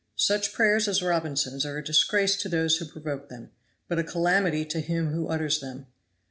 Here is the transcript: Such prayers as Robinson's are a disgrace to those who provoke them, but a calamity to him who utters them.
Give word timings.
Such 0.15 0.51
prayers 0.51 0.87
as 0.87 1.03
Robinson's 1.03 1.63
are 1.63 1.77
a 1.77 1.83
disgrace 1.83 2.35
to 2.37 2.49
those 2.49 2.77
who 2.77 2.85
provoke 2.85 3.29
them, 3.29 3.51
but 3.87 3.99
a 3.99 4.03
calamity 4.03 4.65
to 4.65 4.79
him 4.79 5.11
who 5.11 5.27
utters 5.27 5.59
them. 5.59 5.85